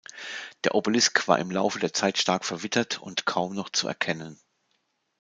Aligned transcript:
Der 0.63 0.73
Obelisk 0.73 1.27
war 1.27 1.37
im 1.37 1.51
Laufe 1.51 1.77
der 1.77 1.93
Zeit 1.93 2.17
stark 2.17 2.43
verwittert 2.43 2.99
und 3.03 3.27
kaum 3.27 3.53
noch 3.53 3.69
zu 3.69 3.87
erkennen. 3.87 4.39